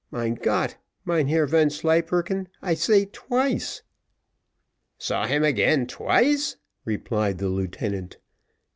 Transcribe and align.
Mein 0.09 0.33
Gott! 0.33 0.77
Mynheer 1.05 1.45
Vanslyperken, 1.45 2.47
I 2.59 2.73
say 2.73 3.05
twice." 3.05 3.83
"Saw 4.97 5.27
him 5.27 5.43
again 5.43 5.85
twice!" 5.85 6.57
replied 6.85 7.37
the 7.37 7.49
lieutenant. 7.49 8.17